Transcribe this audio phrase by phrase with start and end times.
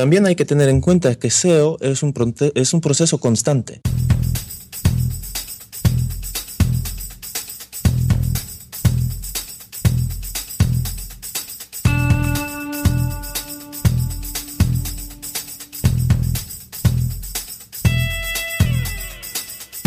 [0.00, 2.14] También hay que tener en cuenta que SEO es un,
[2.54, 3.82] es un proceso constante.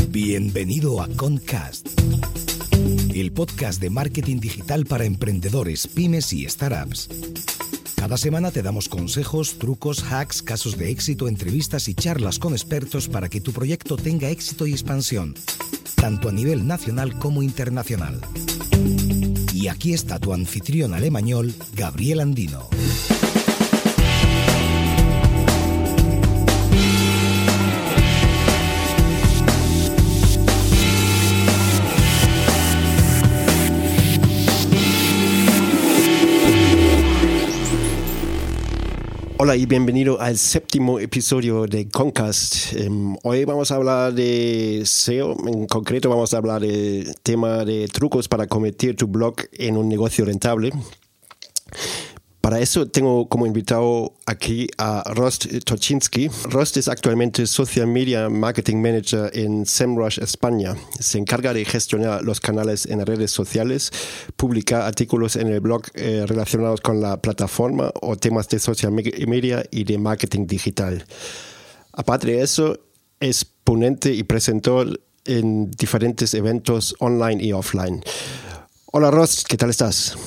[0.10, 1.88] Bienvenido a Concast,
[3.16, 7.10] el podcast de marketing digital para emprendedores, pymes y startups.
[8.04, 13.08] Cada semana te damos consejos, trucos, hacks, casos de éxito, entrevistas y charlas con expertos
[13.08, 15.36] para que tu proyecto tenga éxito y expansión,
[15.96, 18.20] tanto a nivel nacional como internacional.
[19.54, 22.68] Y aquí está tu anfitrión alemañol, Gabriel Andino.
[39.44, 42.72] Hola y bienvenido al séptimo episodio de Concast.
[42.78, 47.90] Em, hoy vamos a hablar de SEO, en concreto vamos a hablar del tema de
[47.90, 50.72] trucos para convertir tu blog en un negocio rentable.
[52.44, 56.30] Para eso tengo como invitado aquí a Rost Toczynski.
[56.50, 60.76] Rost es actualmente Social Media Marketing Manager en SEMrush España.
[61.00, 63.92] Se encarga de gestionar los canales en redes sociales,
[64.36, 69.04] publicar artículos en el blog eh, relacionados con la plataforma o temas de social me-
[69.26, 71.06] media y de marketing digital.
[71.94, 72.78] Aparte de eso,
[73.22, 74.84] es ponente y presentó
[75.24, 78.04] en diferentes eventos online y offline.
[78.92, 80.18] Hola Rost, ¿qué tal estás?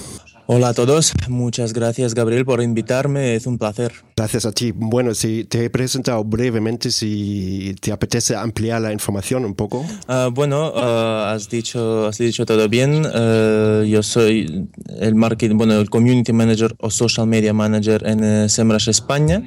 [0.49, 3.93] Hola a todos, muchas gracias Gabriel por invitarme, es un placer.
[4.17, 4.71] Gracias a ti.
[4.73, 9.85] Bueno, si te he presentado brevemente, si te apetece ampliar la información un poco.
[10.07, 13.05] Ah, bueno, ah, has, dicho, has dicho todo bien.
[13.13, 14.69] Eh, yo soy
[15.01, 19.43] el marketing, bueno, el community manager o social media manager en eh, SEMrush España.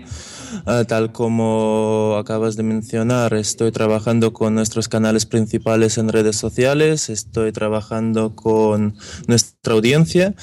[0.65, 7.09] Ah, tal como acabas de mencionar, estoy trabajando con nuestros canales principales en redes sociales,
[7.09, 8.95] estoy trabajando con
[9.27, 10.33] nuestra audiencia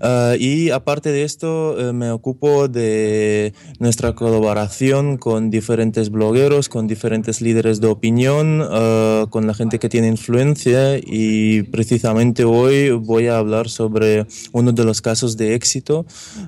[0.00, 6.86] ah, y aparte de esto eh, me ocupo de nuestra colaboración con diferentes blogueros, con
[6.86, 13.28] diferentes líderes de opinión, ah, con la gente que tiene influencia y precisamente hoy voy
[13.28, 16.04] a hablar sobre uno de los casos de éxito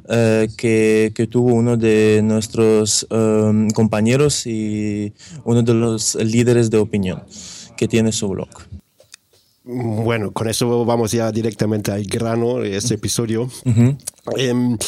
[0.09, 5.13] eh, que, que tuvo uno de nuestros eh, compañeros y
[5.45, 7.23] uno de los líderes de opinión
[7.77, 8.49] que tiene su blog.
[9.71, 13.51] Bueno, con eso vamos ya directamente al grano de este episodio.
[14.35, 14.79] Em,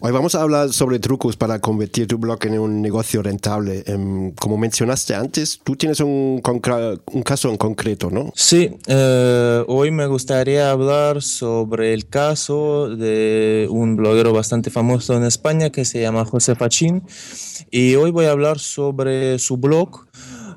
[0.00, 3.82] hoy vamos a hablar sobre trucos para convertir tu blog en un negocio rentable.
[3.84, 6.40] Em, como mencionaste antes, tú tienes un
[7.24, 8.32] caso en concreto, ¿no?
[8.36, 15.24] Sí, eh, hoy me gustaría hablar sobre el caso de un bloguero bastante famoso en
[15.24, 17.02] España que se llama José Fachín
[17.72, 20.06] y hoy voy a hablar sobre su blog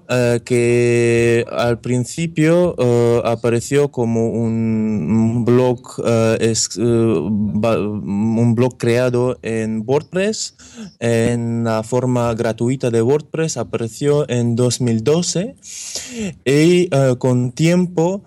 [0.07, 9.83] eh, que al principio eh, apareció como un, blog eh, es, un blog creado en
[9.85, 10.55] WordPress
[10.99, 15.55] en la forma gratuita de WordPress apareció en 2012
[16.45, 18.23] y con tiempo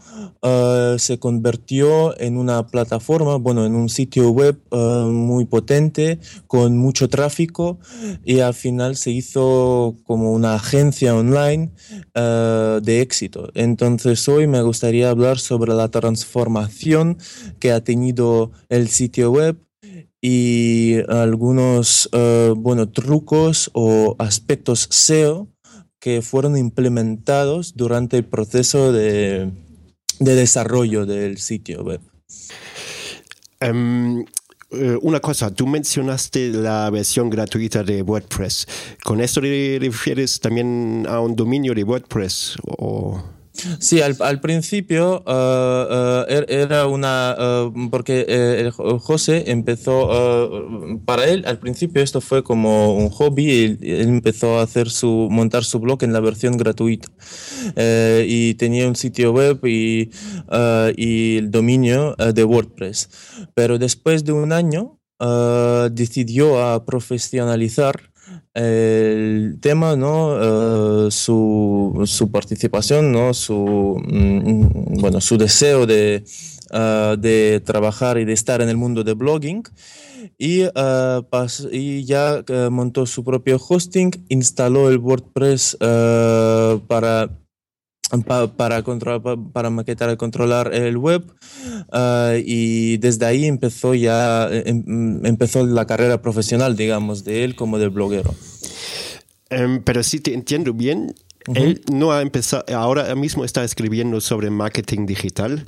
[0.99, 7.79] se convirtió en una plataforma, bueno, en un sitio web muy potente, con mucho tráfico
[8.25, 11.68] y al final se hizo como una agencia online
[12.15, 13.51] eh, de éxito.
[13.55, 17.19] Entonces hoy me gustaría hablar sobre la transformación
[17.59, 19.57] que ha tenido el sitio web
[20.21, 22.11] y algunos
[22.57, 25.49] bueno, trucos o aspectos SEO
[26.01, 29.51] que fueron implementados durante el proceso de,
[30.21, 32.01] de desarrollo del sitio web.
[33.61, 34.25] Em,
[34.71, 38.67] eh, una cosa, tú mencionaste la versión gratuita de WordPress.
[39.03, 42.57] ¿Con esto te refieres también a un dominio de WordPress?
[42.79, 43.38] O...
[43.81, 51.59] Sí, al, principio uh, uh, era una, uh, porque eh, José empezó, para él al
[51.59, 56.13] principio esto fue como un hobby, él, empezó a hacer su, montar su blog en
[56.13, 57.09] la versión gratuita.
[57.77, 60.11] Eh, y tenía un sitio web y,
[60.97, 63.11] y el dominio de WordPress,
[63.55, 65.01] pero después de un año
[65.91, 68.08] decidió a profesionalizar
[68.59, 71.07] el tema, ¿no?
[71.07, 73.33] Uh, su, su, participación, ¿no?
[73.33, 76.25] Su, mm, bueno, su deseo de,
[76.73, 79.63] uh, de, trabajar y de estar en el mundo de blogging.
[80.37, 80.63] Y,
[81.73, 85.77] y ya montó su propio hosting, instaló el WordPress
[86.87, 87.31] para
[88.25, 88.83] para,
[89.53, 91.25] para maquetar y controlar el web
[92.45, 97.89] y desde ahí empezó ya em, empezó la carrera profesional digamos de él como de
[97.89, 98.35] bloguero
[99.51, 101.15] um, pero si te entiendo bien
[101.47, 101.63] uh -huh.
[101.63, 105.65] él no ha empezado ahora mismo está escribiendo sobre marketing digital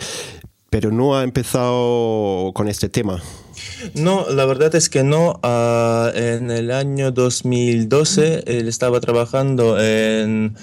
[0.70, 3.22] pero no ha empezado con este tema
[3.94, 5.40] no, la verdad es que no.
[5.42, 10.56] Uh, en el año 2012 él estaba trabajando en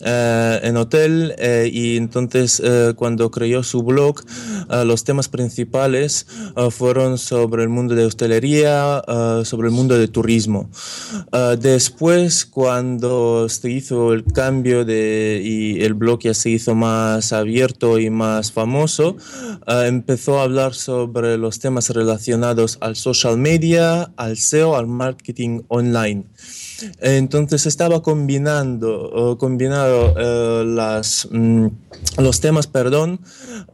[0.00, 4.22] eh, en hotel eh, y entonces eh, cuando creó su blog
[4.84, 6.26] los temas principales
[6.70, 9.02] fueron sobre el mundo de hostelería,
[9.44, 10.68] sobre el mundo de turismo.
[11.58, 17.98] después cuando se hizo el cambio de, y el blog ya se hizo más abierto
[17.98, 19.16] y más famoso,
[19.66, 26.24] empezó a hablar sobre los temas relacionados al social media, al SEO, al marketing online.
[27.00, 31.66] Entonces estaba combinando, combinado uh, las, mm,
[32.18, 33.20] los temas, perdón,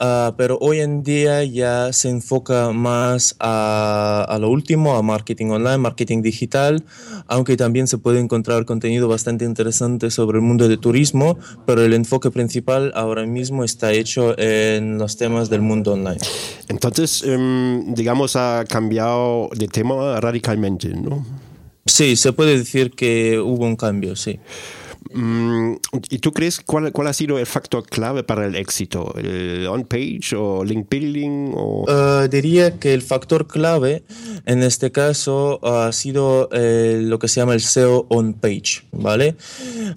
[0.00, 5.46] uh, pero hoy en día ya se enfoca más a, a, lo último, a marketing
[5.46, 6.84] online, marketing digital,
[7.26, 11.92] aunque también se puede encontrar contenido bastante interesante sobre el mundo de turismo, pero el
[11.92, 16.20] enfoque principal ahora mismo está hecho en los temas del mundo online.
[16.68, 21.24] Entonces, um, digamos, ha cambiado de tema radicalmente, ¿no?
[21.86, 24.40] Sí, se puede decir que hubo un cambio, sí.
[25.12, 25.74] Mm,
[26.10, 29.14] ¿Y tú crees cuál, cuál, ha sido el factor clave para el éxito?
[29.16, 31.52] ¿El on-page o link building?
[31.54, 31.84] O...
[31.88, 34.02] Uh, diría que el factor clave
[34.46, 39.36] en este caso uh, ha sido eh, lo que se llama el SEO on-page, ¿vale?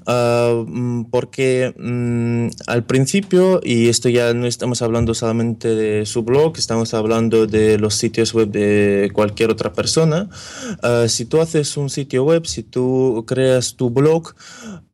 [0.06, 6.58] Uh, porque um, al principio, y esto ya no estamos hablando solamente de su blog,
[6.58, 10.30] estamos hablando de los sitios web de cualquier otra persona.
[11.08, 14.34] si tú haces un sitio web, si tú creas tu blog,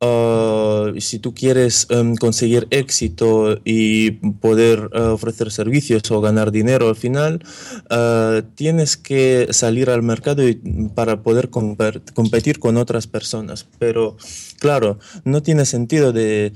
[0.04, 6.88] Uh, si tú quieres um, conseguir éxito y poder uh, ofrecer servicios o ganar dinero
[6.90, 7.42] al final,
[7.90, 10.56] uh, tienes que salir al mercado y,
[10.94, 13.66] para poder competir con otras personas.
[13.78, 14.18] Pero
[14.58, 16.52] claro, no tiene sentido de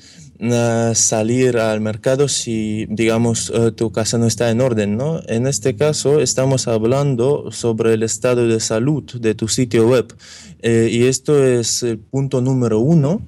[0.94, 5.20] salir al mercado si, digamos, tu casa no está en orden, ¿no?
[5.26, 10.14] En este caso, estamos hablando sobre el estado de salud de tu sitio web.
[10.60, 13.22] Eh, y esto es el punto número uno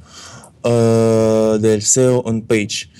[0.65, 2.91] uh, del SEO on page.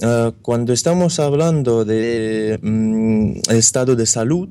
[0.00, 4.48] Uh, cuando estamos hablando de um, estado de salud,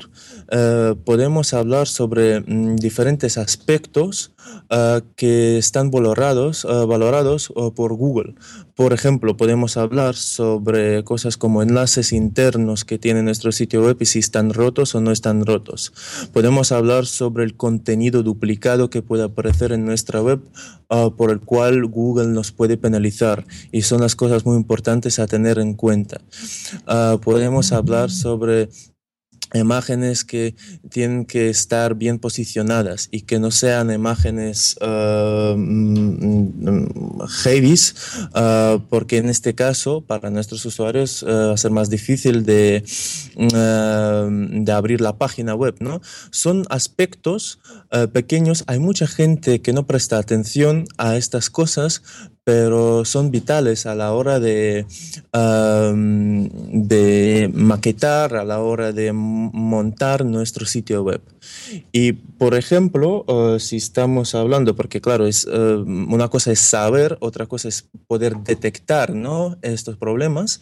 [0.52, 4.34] uh, podemos hablar sobre um, diferentes aspectos
[4.70, 8.36] uh, que están valorados, valorados por Google.
[8.76, 14.06] Por ejemplo, podemos hablar sobre cosas como enlaces internos que tiene nuestro sitio web y
[14.06, 15.94] si están rotos o no están rotos.
[16.34, 20.42] Podemos hablar sobre el contenido duplicado que puede aparecer en nuestra web
[21.18, 25.37] por el cual Google nos puede penalizar y son las cosas muy importantes a tener
[25.46, 26.22] en cuenta.
[26.88, 28.70] Uh, podemos hablar sobre
[29.54, 30.56] imágenes que
[30.90, 35.56] tienen que estar bien posicionadas y que no sean imágenes uh,
[37.44, 37.76] heavy,
[38.36, 42.84] uh, porque en este caso para nuestros usuarios va a ser más difícil de,
[43.38, 45.76] de abrir la página web.
[45.80, 46.02] ¿no?
[46.30, 47.60] Son aspectos
[48.12, 52.04] pequeños, hay mucha gente que no presta atención a estas cosas,
[52.48, 54.86] pero son vitales a la hora de,
[56.72, 61.20] de maquetar, a la hora de montar nuestro sitio web.
[61.92, 67.18] Y, por ejemplo, uh, si estamos hablando, porque claro, es, uh, una cosa es saber,
[67.20, 69.58] otra cosa es poder detectar ¿no?
[69.62, 70.62] estos problemas.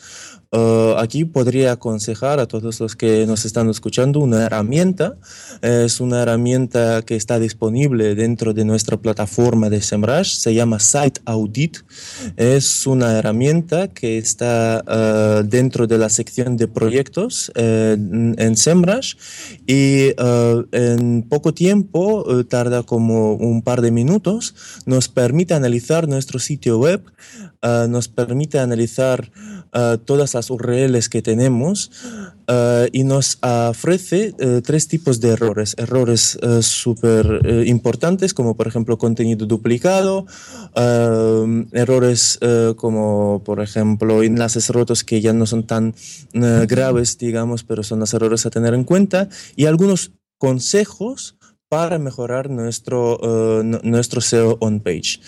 [0.51, 5.17] Uh, aquí podría aconsejar a todos los que nos están escuchando una herramienta.
[5.61, 10.35] Es una herramienta que está disponible dentro de nuestra plataforma de SEMrush.
[10.37, 11.77] Se llama Site Audit.
[12.37, 19.15] Es una herramienta que está uh, dentro de la sección de proyectos uh, en SEMrush
[19.67, 20.13] y
[20.71, 27.01] en poco tiempo, tarda como un par de minutos, nos permite analizar nuestro sitio web,
[27.89, 29.31] nos permite analizar
[30.05, 31.91] todas las URLs que tenemos
[32.47, 35.75] uh, y nos ofrece uh, tres tipos de errores.
[35.77, 40.25] Errores súper importantes como por ejemplo contenido duplicado,
[41.71, 42.39] errores
[42.77, 45.93] como por ejemplo enlaces rotos que ya no son tan
[46.33, 51.35] graves, digamos, pero son los errores a tener en cuenta y algunos consejos
[51.69, 55.19] para mejorar nuestro, uh, nuestro SEO on page.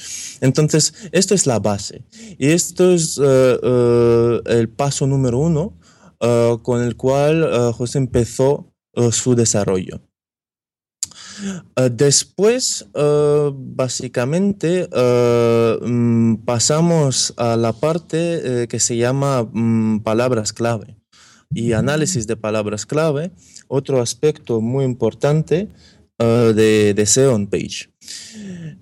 [0.42, 2.04] Entonces, esto es la base.
[2.38, 5.74] Y esto es uh, uh, el paso número uno
[6.64, 8.74] con el cual José empezó
[9.12, 10.02] su desarrollo.
[11.92, 12.88] después,
[13.54, 20.98] básicamente, mm, pasamos a la parte que se llama mm, palabras clave
[21.54, 23.32] y análisis de palabras clave.
[23.68, 25.70] Otro aspecto muy importante
[26.20, 27.92] Uh, de, de, SEO on page.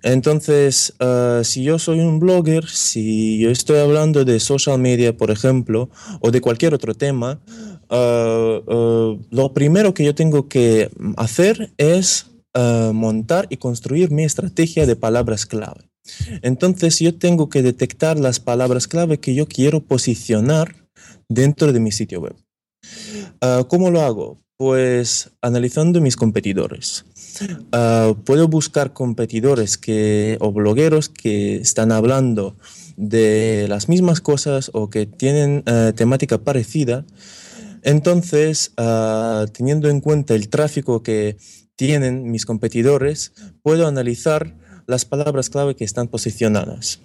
[0.04, 5.32] Entonces, uh, si yo soy un blogger, si yo estoy hablando de social media, por
[5.32, 5.90] ejemplo,
[6.22, 7.42] o de cualquier otro tema,
[7.90, 12.28] uh, lo primero que yo tengo que hacer es
[12.94, 15.90] montar y construir mi estrategia de palabras clave.
[16.42, 20.74] Entonces, yo tengo que detectar las palabras clave que yo quiero posicionar
[21.28, 22.36] dentro de mi sitio web.
[23.68, 24.40] ¿Cómo lo hago?
[24.56, 27.04] Pues analizando mis competidores.
[27.72, 32.56] Ah, puedo buscar competidores que, o blogueros que están hablando
[32.98, 37.06] de las mismas cosas o que tienen uh, temática parecida.
[37.84, 41.38] Entonces, uh, teniendo en cuenta el tráfico que
[41.76, 44.56] tienen mis competidores, puedo analizar
[44.88, 47.02] las palabras clave que están posicionadas.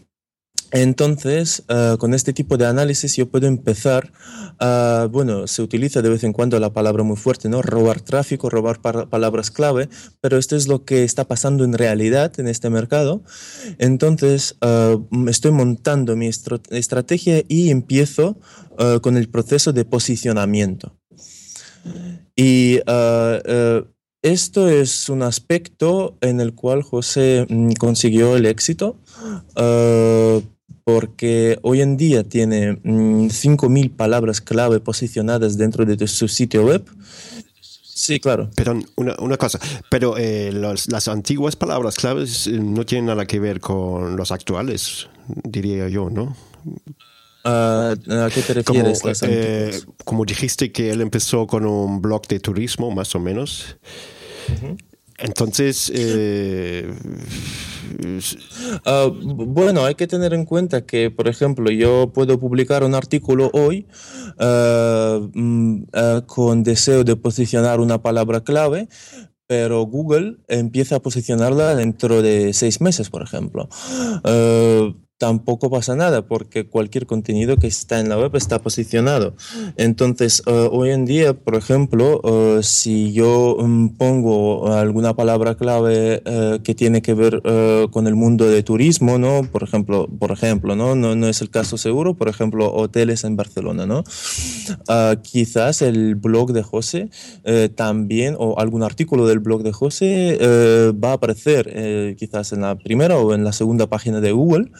[0.72, 4.12] Entonces, uh, con este tipo de análisis yo puedo empezar,
[4.60, 7.60] uh, bueno, se utiliza de vez en cuando la palabra muy fuerte, ¿no?
[7.62, 9.88] Robar tráfico, robar palabras clave,
[10.20, 13.22] pero esto es lo que está pasando en realidad en este mercado.
[13.78, 18.38] Entonces, uh, estoy montando mi estrategia y empiezo
[19.02, 20.96] con el proceso de posicionamiento.
[22.34, 22.80] Y
[24.22, 28.96] esto es un aspecto en el cual José mm, consiguió el éxito
[30.94, 36.84] porque hoy en día tiene 5.000 mm, palabras clave posicionadas dentro de su sitio web.
[37.62, 38.50] Sí, claro.
[38.56, 43.38] Pero una, una cosa, pero eh, las antiguas palabras claves eh, no tienen nada que
[43.38, 45.08] ver con los actuales,
[45.44, 46.34] diría yo, ¿no?
[47.44, 47.94] ¿A
[48.34, 49.00] qué te refieres?
[49.00, 53.76] Como, eh, como, dijiste que él empezó con un blog de turismo, más o menos.
[55.20, 56.92] Entonces, eh,
[58.86, 63.50] uh, bueno, hay que tener en cuenta que, por ejemplo, yo puedo publicar un artículo
[63.52, 63.86] hoy
[64.38, 68.88] uh, uh, con deseo de posicionar una palabra clave,
[69.46, 73.68] pero Google empieza a posicionarla dentro de seis meses, por ejemplo
[75.20, 79.34] tampoco pasa nada porque cualquier contenido que está en la web está posicionado.
[79.76, 86.22] Entonces, uh, hoy en día, por ejemplo, uh, si yo um, pongo alguna palabra clave
[86.24, 87.42] uh, que tiene que ver
[87.90, 89.42] con el mundo de turismo, ¿no?
[89.42, 90.94] Por ejemplo, por ejemplo, ¿no?
[90.94, 94.02] No, no es el caso seguro, por ejemplo, hoteles en Barcelona, ¿no?
[95.22, 97.10] quizás el blog de José
[97.74, 100.38] también, o algún artículo del blog de José
[100.92, 104.70] va a aparecer quizás en la primera o en la segunda página de Google.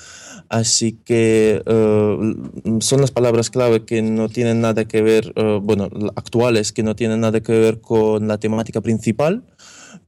[0.51, 2.35] Así que eh,
[2.81, 6.97] son las palabras clave que no tienen nada que ver, uh, bueno, actuales, que no
[6.97, 9.45] tienen nada que ver con la temática principal,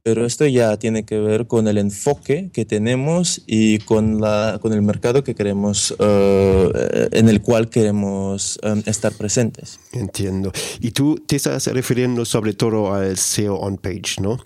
[0.03, 4.73] pero esto ya tiene que ver con el enfoque que tenemos y con, la, con
[4.73, 6.71] el mercado que queremos, uh,
[7.11, 9.79] en el cual queremos um, estar presentes.
[9.93, 10.51] Entiendo.
[10.81, 14.37] Y tú te estás refiriendo sobre todo al SEO on page, ¿no?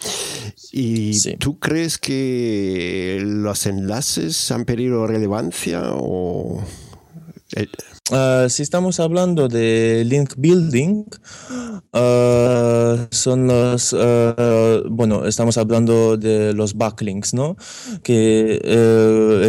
[0.71, 6.63] ¿Y tú crees que los enlaces han perdido relevancia o...?
[8.09, 11.03] Uh, si estamos hablando de link building,
[11.93, 17.57] uh, son los, uh, bueno, estamos hablando de los backlinks, ¿no?
[18.03, 18.61] Que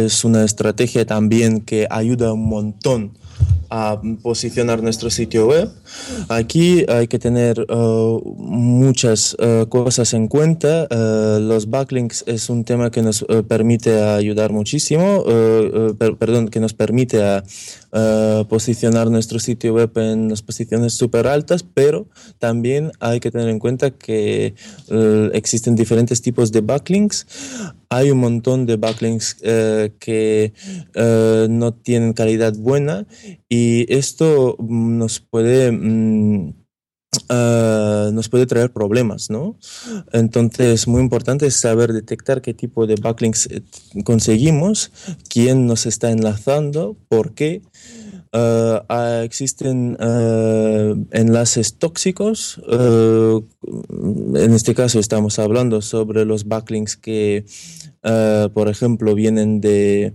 [0.05, 3.18] es una estrategia también que ayuda un montón
[3.69, 5.69] a posicionar nuestro sitio web.
[6.27, 10.87] Aquí hay que tener uh, muchas uh, cosas en cuenta.
[10.89, 15.23] Uh, los backlinks es un tema que nos permite ayudar muchísimo,
[15.97, 17.43] perdón, que nos permite a
[18.49, 22.07] posicionar nuestro sitio web en las posiciones súper altas, pero
[22.39, 24.55] también hay que tener en cuenta que
[25.33, 27.27] existen diferentes tipos de backlinks.
[27.89, 30.53] Hay un montón de backlinks uh, que
[31.49, 33.07] no tienen calidad buena
[33.49, 35.71] y esto nos puede...
[37.27, 39.57] Uh, nos puede traer problemas, ¿no?
[40.13, 43.63] Entonces, muy importante es saber detectar qué tipo de backlinks eh,
[44.03, 44.91] conseguimos,
[45.27, 47.61] quién nos está enlazando, por qué.
[48.31, 52.61] Uh, existen uh, enlaces tóxicos.
[52.69, 57.45] en este caso estamos hablando sobre los backlinks que
[58.53, 60.13] por ejemplo, vienen de,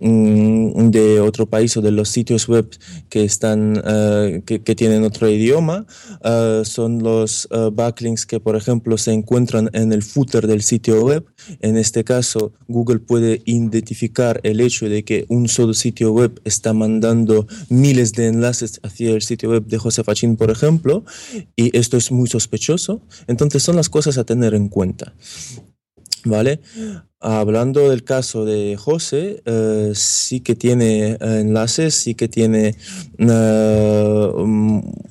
[0.00, 2.66] mm, de otro país o de los sitios web
[3.10, 3.82] que, están,
[4.46, 5.86] que, tienen otro idioma,
[6.64, 11.26] son los backlinks que, por ejemplo, se encuentran en el footer del sitio web.
[11.60, 16.72] En este caso, Google puede identificar el hecho de que un solo sitio web está
[16.72, 21.04] mandando miles de enlaces hacia el sitio web de José Fachín, por ejemplo,
[21.56, 23.00] y esto es muy sospechoso.
[23.26, 25.14] Entonces, son las cosas a tener en cuenta.
[26.24, 26.60] ¿Vale?
[27.20, 32.74] Hablando del caso de José, eh, sí que tiene eh, enlaces, sí que tiene
[33.18, 34.42] uh,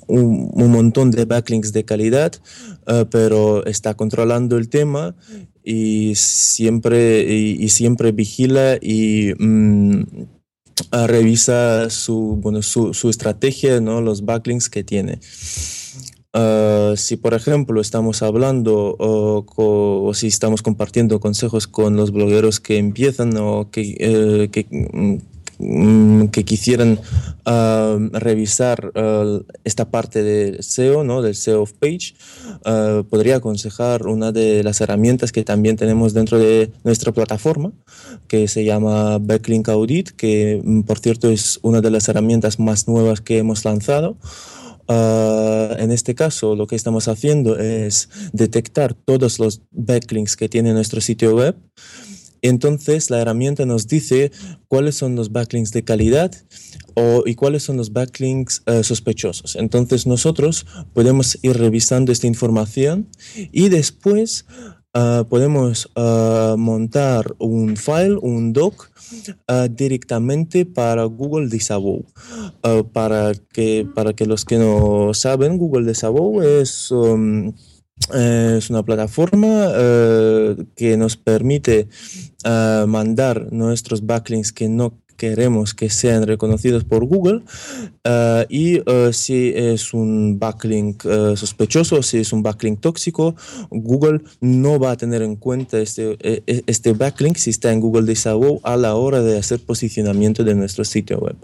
[0.08, 2.34] un, montón de backlinks de calidad,
[3.10, 5.16] pero está controlando el tema
[5.64, 9.34] y siempre, y, y siempre vigila y
[10.92, 14.02] um, revisa su, bueno, su, su, estrategia, ¿no?
[14.02, 15.20] los backlinks que tiene.
[16.34, 22.60] Uh, si, por ejemplo, estamos hablando o, o, si estamos compartiendo consejos con los blogueros
[22.60, 25.16] que empiezan o que, eh, mm,
[25.58, 27.00] que, quisieran
[27.46, 31.22] uh, revisar uh, esta parte del SEO, ¿no?
[31.22, 32.16] del SEO of page,
[33.10, 37.72] podría aconsejar una de las herramientas que también tenemos dentro de nuestra plataforma,
[38.28, 42.88] que se llama Backlink Audit, que mm, por cierto es una de las herramientas más
[42.88, 44.18] nuevas que hemos lanzado.
[44.88, 50.74] Uh, en este caso, lo que estamos haciendo es detectar todos los backlinks que tiene
[50.74, 51.56] nuestro sitio web.
[52.48, 54.32] Entonces, la herramienta nos dice
[54.68, 56.32] cuáles son los backlinks de calidad
[56.96, 59.56] o, y cuáles son los backlinks uh, sospechosos.
[59.56, 63.08] Entonces, nosotros podemos ir revisando esta información
[63.52, 64.46] y después
[64.98, 68.90] Uh, podemos uh, montar un file, un doc,
[69.72, 72.06] directamente para Google Disavow.
[72.94, 76.42] para, que, para que los que no saben, Google Disavow.
[76.92, 77.54] Um,
[78.14, 79.74] es una plataforma
[80.76, 81.88] que nos permite
[82.88, 87.44] mandar nuestros backlinks que no queremos que sean reconocidos por Google
[88.06, 93.36] uh, y uh, si es un backlink uh, sospechoso, si es un backlink tóxico,
[93.70, 97.80] Google no va a tener en cuenta este, e, e, este backlink si está en
[97.80, 101.38] Google Disavow a la hora de hacer posicionamiento de nuestro sitio web.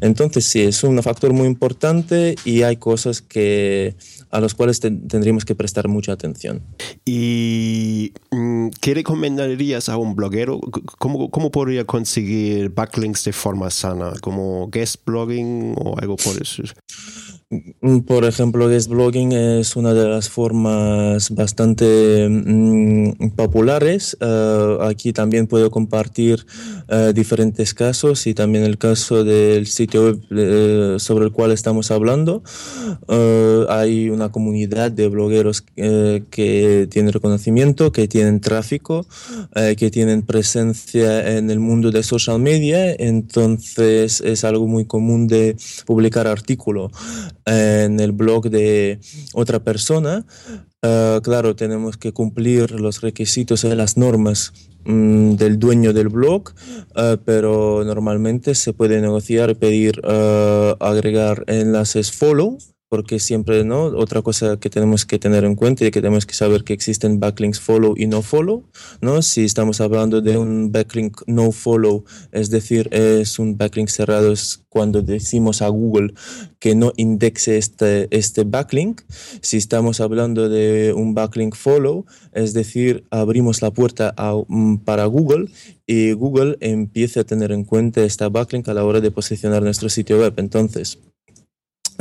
[0.00, 3.96] Entonces sí, es un factor muy importante y hay cosas que
[4.30, 6.62] a los cuales te, tendríamos que prestar mucha atención.
[7.04, 10.60] ¿Y mm, qué recomendarías a un bloguero?
[10.98, 14.12] ¿Cómo, cómo podría conseguir backlinks de forma sana?
[14.20, 16.62] ¿Como guest blogging o algo por eso?
[17.50, 24.18] Mm, por ejemplo, guest blogging es una de las formas bastante mm, populares.
[24.20, 26.44] Uh, aquí también puedo compartir
[26.90, 31.90] uh, diferentes casos y también el caso del sitio web uh, sobre el cual estamos
[31.90, 32.42] hablando.
[33.70, 39.06] hay una comunidad de blogueros que tienen reconocimiento, que tienen tráfico,
[39.76, 42.92] que tienen presencia en el mundo de social media.
[42.92, 45.56] Entonces es algo muy común de
[45.86, 46.92] publicar artículos
[47.48, 49.00] en el blog de
[49.32, 50.26] otra persona,
[50.82, 54.52] uh, claro, tenemos que cumplir los requisitos y las normas
[54.86, 56.50] um, del dueño del blog,
[56.96, 62.58] uh, pero normalmente se puede negociar y pedir uh, agregar enlaces follow
[62.88, 63.84] porque siempre, ¿no?
[63.84, 67.20] Otra cosa que tenemos que tener en cuenta y que tenemos que saber que existen
[67.20, 68.64] backlinks follow y no follow,
[69.00, 69.20] ¿no?
[69.22, 74.64] Si estamos hablando de un backlink no follow, es decir, es un backlink cerrado, es
[74.68, 76.14] cuando decimos a Google
[76.58, 79.02] que no indexe este, este backlink.
[79.42, 85.04] Si estamos hablando de un backlink follow, es decir, abrimos la puerta a, mm, para
[85.06, 85.50] Google
[85.86, 89.88] y Google empieza a tener en cuenta esta backlink a la hora de posicionar nuestro
[89.88, 90.34] sitio web.
[90.36, 90.98] Entonces,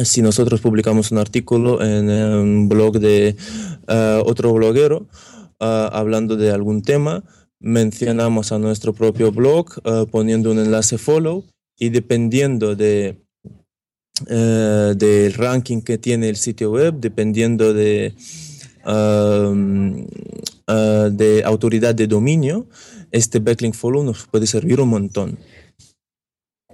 [0.03, 3.35] si nosotros publicamos un artículo en un blog de
[3.87, 5.07] uh, otro bloguero
[5.59, 7.23] uh, hablando de algún tema,
[7.59, 11.45] mencionamos a nuestro propio blog uh, poniendo un enlace follow
[11.77, 13.17] y dependiendo de
[14.25, 18.15] del ranking que tiene el sitio web, dependiendo de,
[18.83, 20.07] um,
[21.11, 22.65] de autoridad de dominio,
[23.11, 25.37] este backlink follow nos puede servir un montón.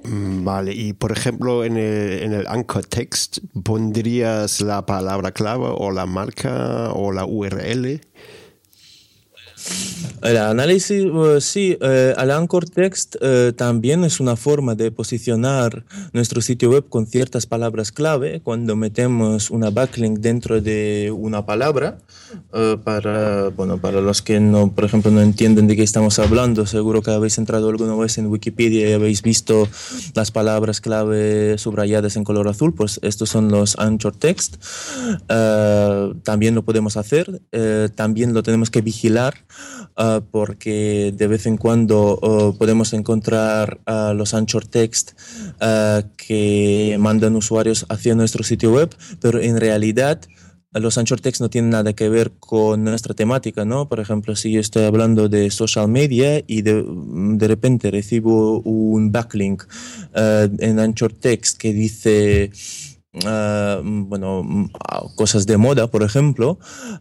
[0.03, 5.67] Mm, Vale, y por ejemplo en el, en el anchor text, ¿pondrías la palabra clave
[5.69, 8.01] o la marca o la URL?
[10.23, 11.85] El análisis, uh, sí, uh,
[12.17, 17.45] el anchor text uh, también es una forma de posicionar nuestro sitio web con ciertas
[17.45, 21.97] palabras clave cuando metemos una backlink dentro de una palabra.
[22.83, 27.01] para, bueno, para los que no, por ejemplo, no entienden de qué estamos hablando, seguro
[27.01, 29.67] que habéis entrado alguna vez en Wikipedia y habéis visto
[30.15, 34.55] las palabras clave subrayadas en color azul, pues estos son los anchor text.
[36.23, 37.41] también lo podemos hacer,
[37.95, 39.35] también lo tenemos que vigilar
[39.95, 43.79] Ah, porque de vez en cuando oh, podemos encontrar
[44.15, 45.11] los anchor text
[45.61, 50.21] ah, que mandan usuarios hacia nuestro sitio web, pero en realidad
[50.71, 53.87] los anchor text no tienen nada que ver con nuestra temática, ¿no?
[53.87, 59.11] Por ejemplo, si yo estoy hablando de social media y de, de repente recibo un
[59.11, 59.63] backlink
[60.15, 62.49] en anchor text que dice
[63.25, 66.57] Ah, bueno, ah, cosas de moda, por ejemplo,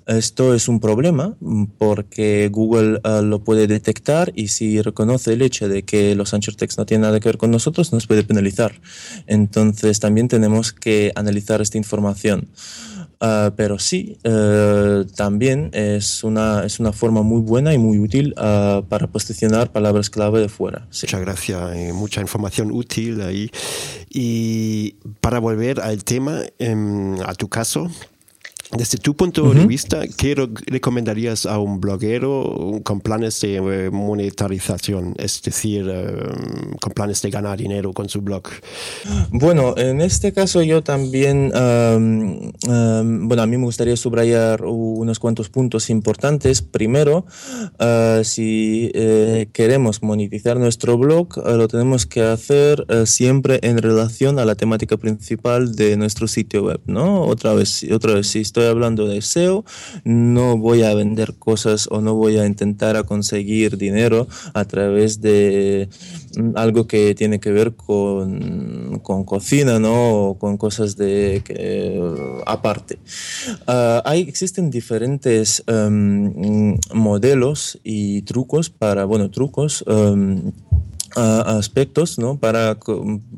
[0.07, 1.37] esto es un problema
[1.79, 6.55] porque Google ah, lo puede detectar y si reconoce el hecho de que los anchor
[6.55, 8.79] text no tienen nada que ver con nosotros, nos puede penalizar.
[9.27, 12.49] Entonces también tenemos que analizar esta información.
[13.25, 18.35] Ah, pero sí, eh, también es una, es una forma muy buena y muy útil
[18.37, 20.89] uh, para posicionar palabras clave de fuera.
[20.89, 23.49] Muchas gracias, eh, mucha información útil ahí.
[24.11, 27.89] Y para volver al tema, em, a tu caso,
[28.77, 30.35] desde tu punto de vista, ¿qué
[30.67, 36.17] recomendarías a un bloguero con planes de eh, monetarización, es decir, eh,
[36.81, 38.45] con planes de ganar dinero con su blog?
[39.31, 45.91] Bueno, en este caso yo también, bueno, a mí me gustaría subrayar unos cuantos puntos
[45.91, 46.63] importantes.
[46.63, 47.27] Primero,
[47.79, 54.47] ah, si eh, queremos monetizar nuestro blog, lo tenemos que hacer siempre en relación a
[54.47, 57.25] la temática principal de nuestro sitio web, ¿no?
[57.25, 59.65] Otra vez, otra vez, si estoy hablando de SEO,
[60.05, 65.21] no voy a vender cosas o no voy a intentar a conseguir dinero a través
[65.21, 65.89] de
[66.37, 70.29] mm, algo que tiene que ver con, con cocina, ¿no?
[70.29, 72.01] O con cosas de que,
[72.47, 72.99] aparte.
[73.67, 79.85] Ah, hay, existen diferentes em, modelos y trucos para, bueno, trucos.
[79.87, 80.53] Em,
[81.15, 82.39] aspectos ¿no?
[82.39, 82.79] para,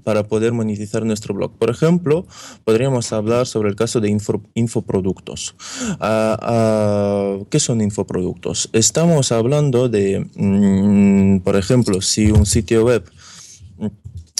[0.02, 1.52] para poder monetizar nuestro blog.
[1.52, 2.26] Por ejemplo,
[2.64, 4.16] podríamos hablar sobre el caso de
[4.54, 5.54] infoproductos.
[7.50, 8.70] ¿Qué son infoproductos?
[8.72, 13.04] Estamos hablando de, mm, por ejemplo, si un sitio web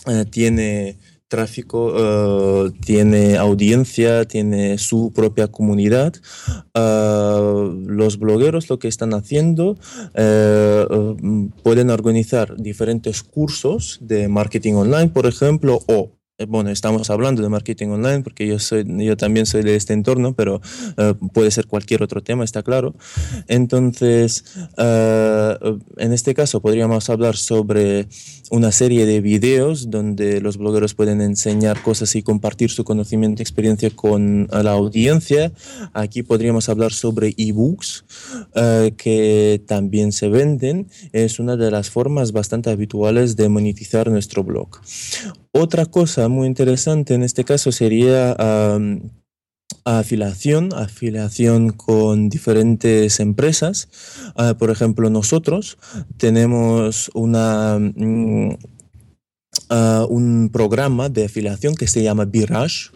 [0.06, 0.96] eh, tiene
[1.34, 6.14] tráfico, eh, tiene audiencia, tiene su propia comunidad.
[6.74, 9.76] Eh, los blogueros lo que están haciendo
[10.14, 10.86] eh,
[11.64, 16.12] pueden organizar diferentes cursos de marketing online, por ejemplo, o
[16.48, 20.34] bueno, estamos hablando de marketing online porque yo, soy, yo también soy de este entorno,
[20.34, 20.60] pero
[20.96, 22.96] eh, puede ser cualquier otro tema, está claro.
[23.46, 24.44] Entonces,
[24.76, 25.56] eh,
[25.96, 28.08] en este caso podríamos hablar sobre
[28.50, 33.44] una serie de videos donde los blogueros pueden enseñar cosas y compartir su conocimiento y
[33.44, 35.52] experiencia con la audiencia.
[35.92, 38.04] Aquí podríamos hablar sobre ebooks
[38.96, 40.88] que también se venden.
[41.12, 44.80] Es una de las formas bastante habituales de monetizar nuestro blog.
[45.56, 48.34] Otra cosa muy interesante en este caso sería
[49.84, 53.88] afiliación, afiliación con diferentes empresas.
[54.34, 55.78] Ah, por ejemplo, nosotros
[56.16, 58.56] tenemos una, mm,
[59.70, 62.90] ah, un programa de afiliación que se llama Virage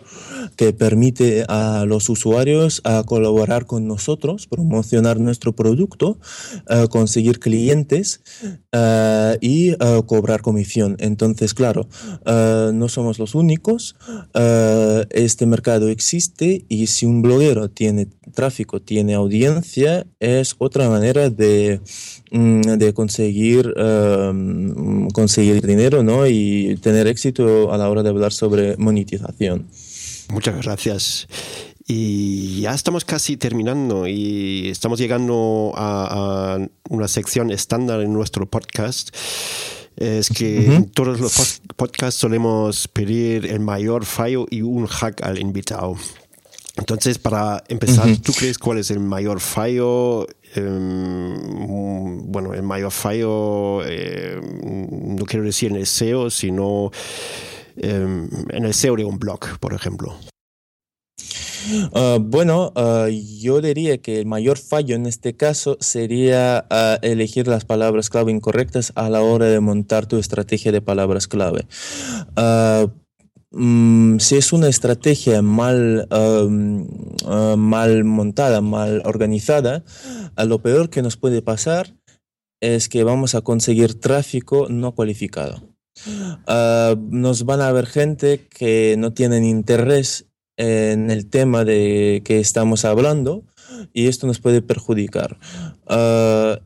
[0.56, 6.18] que permite a los usuarios a colaborar con nosotros, promocionar nuestro producto,
[6.90, 8.20] conseguir clientes
[9.40, 9.74] y
[10.06, 10.96] cobrar comisión.
[10.98, 11.88] Entonces, claro,
[12.24, 13.96] no somos los únicos.
[15.10, 21.80] este mercado existe y si un bloguero tiene tráfico, tiene audiencia, es otra manera de,
[22.30, 23.72] mm, de conseguir,
[25.12, 26.26] conseguir dinero ¿no?
[26.26, 29.66] y tener éxito a la hora de hablar sobre monetización.
[30.28, 31.26] Muchas gracias.
[31.86, 36.58] Y ya estamos casi terminando y estamos llegando a,
[36.90, 39.14] una sección estándar en nuestro podcast.
[39.96, 45.38] Es que en todos los podcasts solemos pedir el mayor fallo y un hack al
[45.38, 45.96] invitado.
[46.76, 50.26] Entonces, para empezar, ¿tú crees cuál es el mayor fallo?
[50.54, 56.92] Em, bueno, el mayor fallo, em, no quiero decir en el SEO, sino
[57.80, 60.14] en el un blog, por ejemplo?
[61.92, 67.46] Uh, bueno, uh, yo diría que el mayor fallo en este caso sería uh, elegir
[67.46, 71.66] las palabras clave incorrectas a la hora de montar tu estrategia de palabras clave.
[73.50, 76.06] Mm, si es una estrategia mal,
[77.56, 79.84] mal montada, mal organizada,
[80.36, 81.94] lo peor que nos puede pasar
[82.60, 85.62] es que vamos a conseguir tráfico no cualificado.
[86.06, 92.84] Nos van a ver gente que no tienen interés en el tema de que estamos
[92.84, 93.44] hablando
[93.92, 95.38] y esto nos puede perjudicar.
[95.88, 96.60] Uh,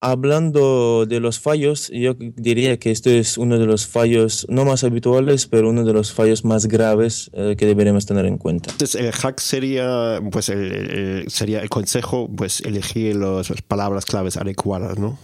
[0.00, 4.84] hablando de los fallos, yo diría que esto es uno de los fallos no más
[4.84, 8.70] habituales, pero uno de los fallos más graves uh, que deberíamos tener en cuenta.
[8.72, 14.36] Entonces, el hack sería, pues, el, el, sería el consejo, pues, elegir las palabras claves
[14.36, 15.18] adecuadas, ¿no?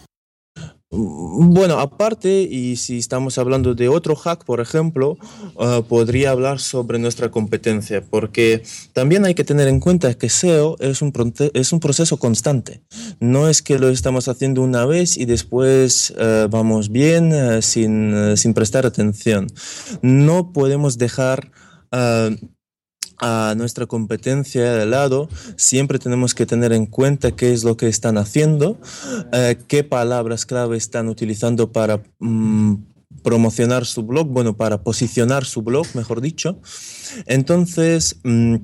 [0.96, 5.16] Bueno, aparte, y si estamos hablando de otro hack, por ejemplo,
[5.56, 10.76] uh, podría hablar sobre nuestra competencia, porque también hay que tener en cuenta que SEO
[10.78, 11.12] es un,
[11.54, 12.82] es un proceso constante.
[13.18, 18.36] No es que lo estamos haciendo una vez y después uh, vamos bien uh, sin,
[18.36, 19.48] sin, prestar atención.
[20.02, 21.50] No podemos dejar
[23.18, 27.88] a nuestra competencia de lado, siempre tenemos que tener en cuenta qué es lo que
[27.88, 28.80] están haciendo,
[29.32, 32.74] eh, qué palabras clave están utilizando para mm,
[33.22, 36.60] promocionar su blog, bueno, para posicionar su blog, mejor dicho.
[37.26, 38.56] Entonces, mm,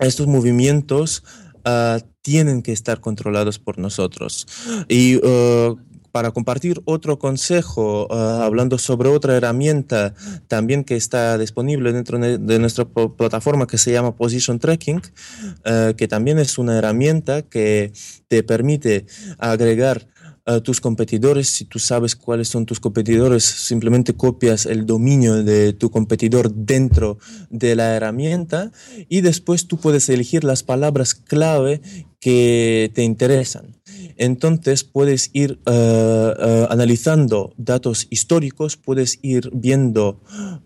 [0.00, 1.24] estos movimientos
[1.64, 4.46] uh, tienen que estar controlados por nosotros.
[4.88, 5.78] Y uh,
[6.16, 10.14] para compartir otro consejo, uh, hablando sobre otra herramienta
[10.48, 16.08] también que está disponible dentro de nuestra plataforma que se llama Position Tracking, uh, que
[16.08, 17.92] también es una herramienta que
[18.28, 19.04] te permite
[19.36, 20.08] agregar
[20.46, 21.48] a tus competidores.
[21.50, 27.18] Si tú sabes cuáles son tus competidores, simplemente copias el dominio de tu competidor dentro
[27.50, 28.70] de la herramienta
[29.10, 31.82] y después tú puedes elegir las palabras clave
[32.26, 33.76] que te interesan.
[34.16, 40.20] Entonces puedes ir uh, uh, analizando datos históricos, puedes ir viendo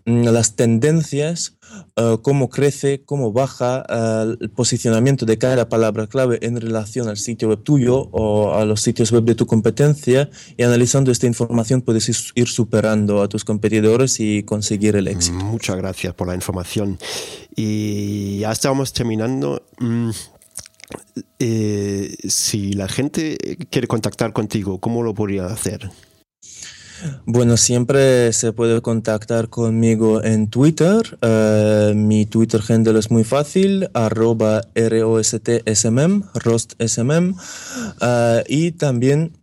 [0.07, 1.59] um, las tendencias,
[1.97, 3.85] uh, cómo crece, cómo baja
[4.41, 8.81] el posicionamiento de cada palabra clave en relación al sitio web tuyo o a los
[8.81, 14.19] sitios web de tu competencia y analizando esta información puedes ir superando a tus competidores
[14.19, 15.37] y conseguir el éxito.
[15.37, 16.97] Muchas gracias por la información.
[17.55, 19.61] Y ya estamos terminando.
[19.79, 20.09] Mm,
[21.39, 23.37] eh, si la gente
[23.69, 25.89] quiere contactar contigo, ¿cómo lo podría hacer?
[27.25, 31.17] Bueno, siempre se puede contactar conmigo en Twitter.
[31.21, 37.31] Uh, mi Twitter handle es muy fácil, arroba ROSTSMM, RostSMM.
[38.01, 39.33] Uh, y también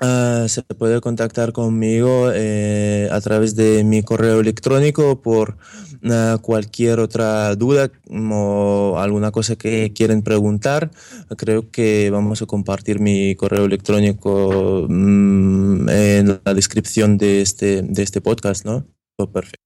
[0.00, 5.56] Uh, se puede contactar conmigo eh, a través de mi correo electrónico por
[6.02, 10.90] uh, cualquier otra duda o alguna cosa que quieren preguntar.
[11.36, 18.02] Creo que vamos a compartir mi correo electrónico um, en la descripción de este, de
[18.02, 18.84] este podcast, ¿no?
[19.32, 19.62] Perfecto.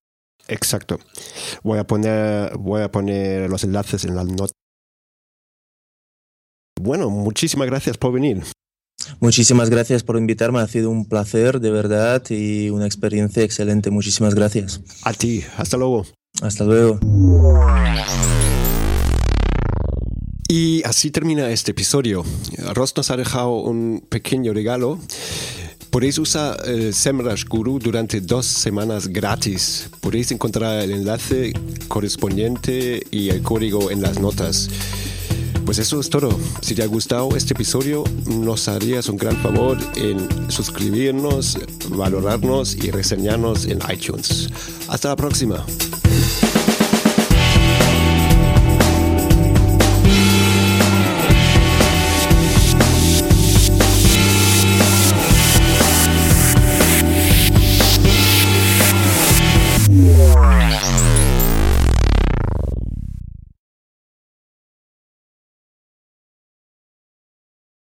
[0.47, 0.99] Exacto.
[1.63, 4.53] Voy a poner, voy a poner los enlaces en la nota.
[6.81, 8.43] Bueno, muchísimas gracias por venir.
[9.21, 13.91] Muchísimas gracias por invitarme, ha sido un placer de verdad y una experiencia excelente.
[13.91, 14.81] Muchísimas gracias.
[15.03, 16.07] A ti, hasta luego.
[16.43, 17.01] Hasta luego.
[20.49, 22.25] Y así termina este episodio.
[22.75, 24.99] Ross nos ha dejado un pequeño regalo.
[25.91, 29.91] Podéis usar el SEMrush Guru durante dos semanas gratis.
[30.01, 31.53] Podéis encontrar el enlace
[31.89, 34.71] correspondiente y el código en las notas.
[35.65, 36.31] Pues eso es todo.
[36.63, 41.59] Si te ha gustado este episodio, nos harías un gran favor en suscribirnos,
[41.91, 44.49] valorarnos y reseñarnos en iTunes.
[44.89, 45.65] Hasta la próxima.